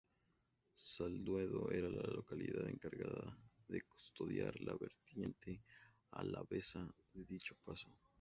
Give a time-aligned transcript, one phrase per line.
[0.79, 5.61] Zalduendo era la localidad encargada de custodiar la vertiente
[6.09, 7.87] alavesa de dicho paso.